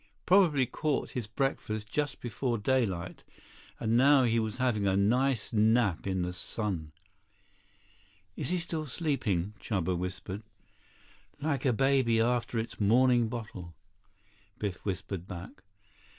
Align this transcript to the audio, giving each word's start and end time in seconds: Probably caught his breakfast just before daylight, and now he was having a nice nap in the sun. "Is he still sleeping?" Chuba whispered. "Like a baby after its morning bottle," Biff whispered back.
Probably 0.25 0.65
caught 0.65 1.11
his 1.11 1.27
breakfast 1.27 1.87
just 1.91 2.21
before 2.21 2.57
daylight, 2.57 3.23
and 3.79 3.95
now 3.95 4.23
he 4.23 4.39
was 4.39 4.57
having 4.57 4.87
a 4.87 4.97
nice 4.97 5.53
nap 5.53 6.07
in 6.07 6.23
the 6.23 6.33
sun. 6.33 6.91
"Is 8.35 8.49
he 8.49 8.57
still 8.57 8.87
sleeping?" 8.87 9.53
Chuba 9.59 9.95
whispered. 9.95 10.41
"Like 11.39 11.65
a 11.65 11.71
baby 11.73 12.19
after 12.19 12.57
its 12.57 12.79
morning 12.79 13.27
bottle," 13.29 13.75
Biff 14.57 14.77
whispered 14.83 15.27
back. 15.27 15.61